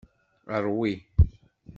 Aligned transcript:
Rwi. 0.65 0.91